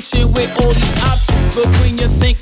with 0.00 0.48
all 0.64 0.72
these 0.72 0.96
options. 1.04 1.54
But 1.54 1.68
when 1.80 1.98
you're 1.98 2.08
thinking, 2.08 2.39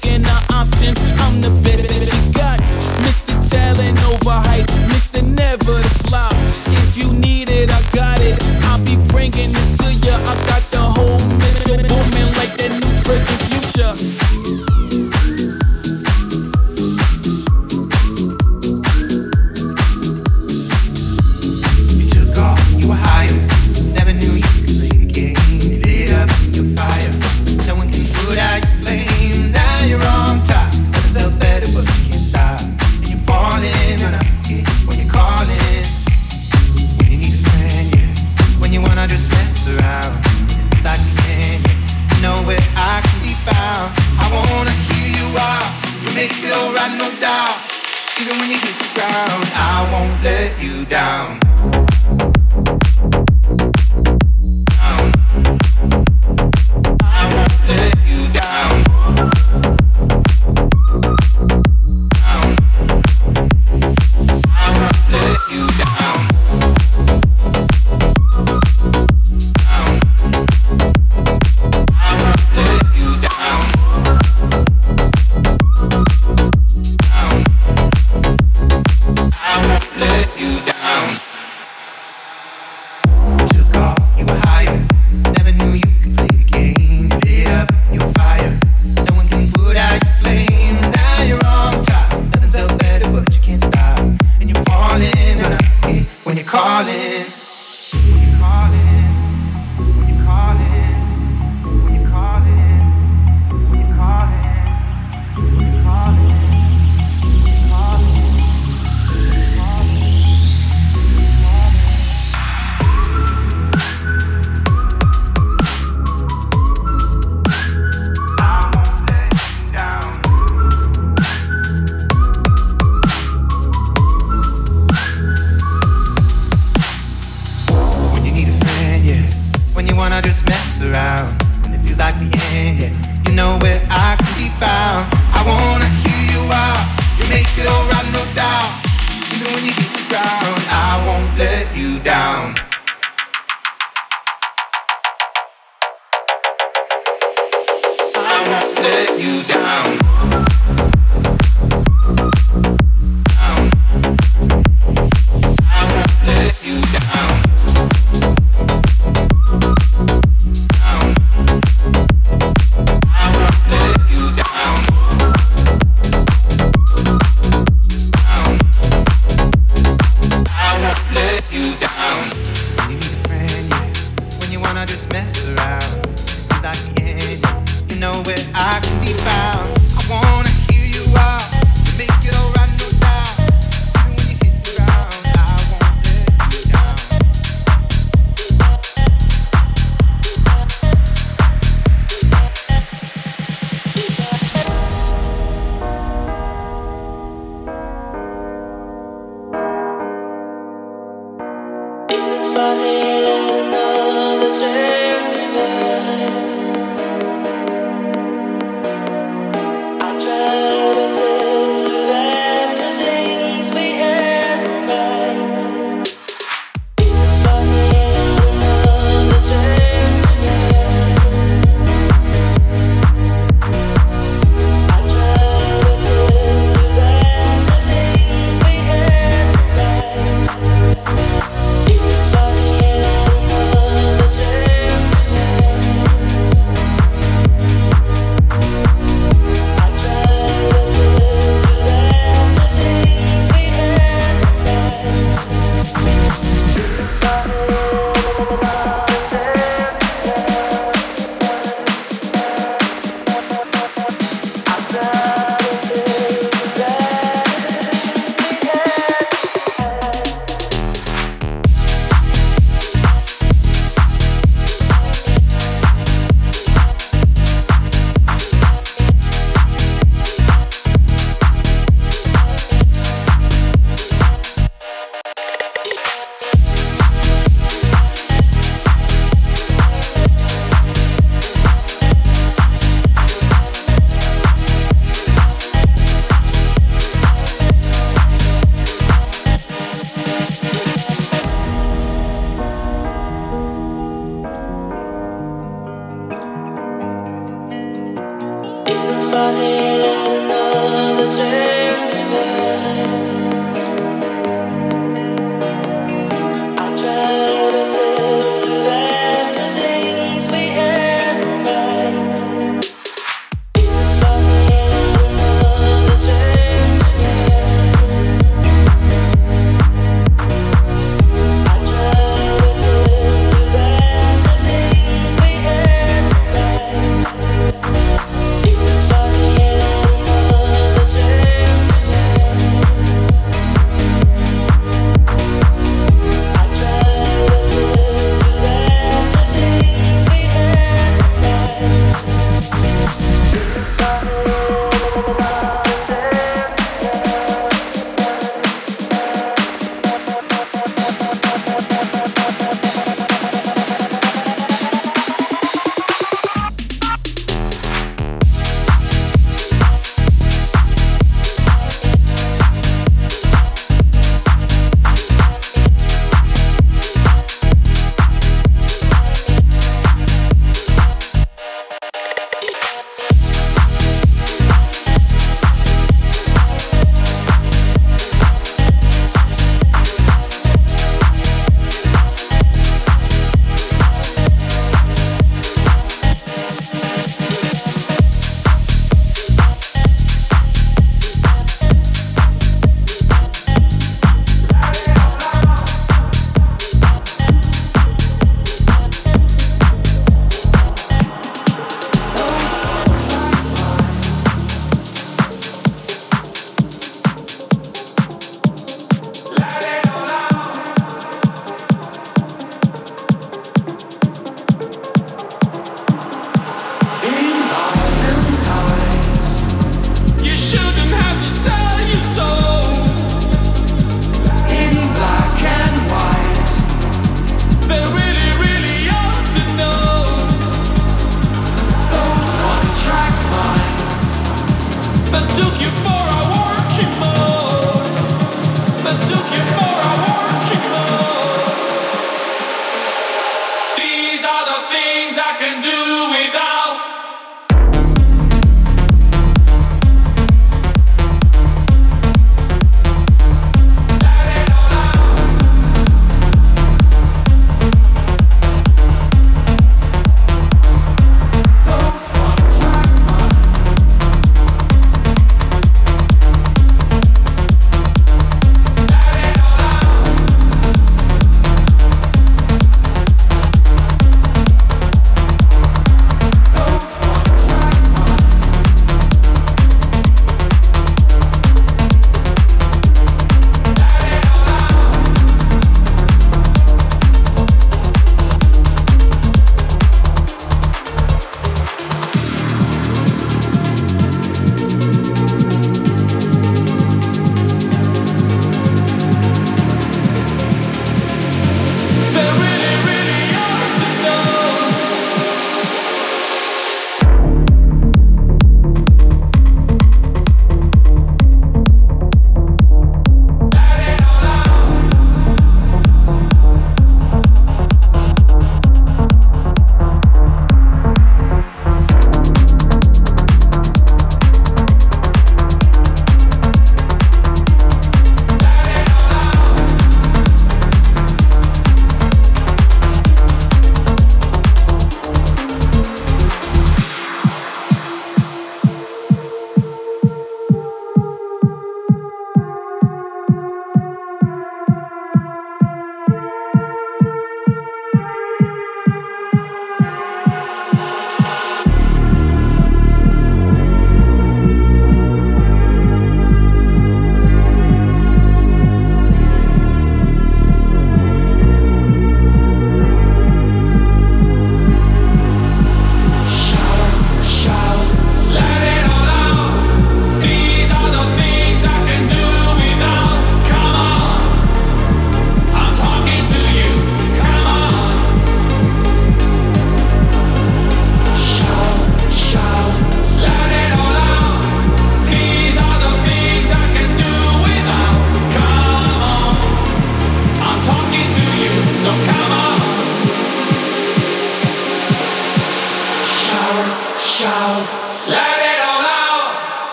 just 174.88 175.12
mess 175.12 175.46
around. 175.49 176.02
Cause 176.49 176.64
I 176.64 176.75
can, 176.96 177.90
you 177.90 177.96
know 177.96 178.23
where 178.23 178.43
I 178.55 178.81
can 178.82 179.00
be 179.05 179.12
found. 179.12 179.57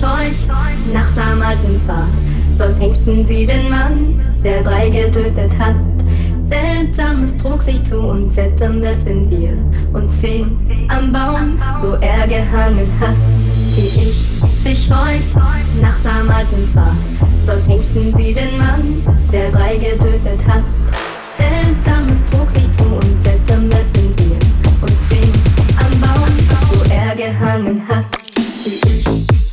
Detroit, 0.00 0.32
nach 0.94 1.30
am 1.30 1.42
alten 1.42 1.78
Pfad. 1.78 2.08
Dort 2.58 2.80
hängten 2.80 3.22
sie 3.22 3.44
den 3.44 3.68
Mann, 3.68 4.18
der 4.42 4.62
drei 4.62 4.88
getötet 4.88 5.52
hat. 5.58 5.74
Seltsames 6.48 7.36
trug 7.36 7.60
sich 7.60 7.82
zu 7.82 8.00
und 8.00 8.32
seltsames 8.32 9.02
sind 9.02 9.30
wir 9.30 9.52
und 9.92 10.06
sehen 10.08 10.56
am 10.88 11.12
Baum, 11.12 11.58
wo 11.82 11.96
er 12.00 12.26
gehangen 12.26 12.88
hat. 12.98 13.14
Zieh 13.70 13.80
ich 13.80 14.64
dich 14.64 14.90
heut 14.90 15.20
nach 15.82 15.98
am 16.18 16.30
alten 16.30 16.66
Pfad. 16.72 16.96
Dort 17.46 17.68
hängten 17.68 18.14
sie 18.16 18.32
den 18.32 18.56
Mann, 18.56 19.02
der 19.30 19.50
drei 19.50 19.76
getötet 19.76 20.40
hat. 20.48 20.64
Seltsames 21.36 22.24
trug 22.24 22.48
sich 22.48 22.70
zu 22.72 22.84
und 22.84 23.20
seltsames 23.20 23.92
sind 23.92 24.18
wir 24.18 24.36
und 24.80 24.98
sehen 24.98 25.32
am 25.78 26.00
Baum, 26.00 26.34
wo 26.70 26.90
er 26.90 27.14
gehangen 27.14 27.82
hat. 27.86 28.04
Zieh 28.64 28.70
ich 28.70 29.49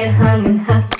get 0.00 0.14
hung 0.14 0.46
and 0.46 0.60
hot. 0.60 0.99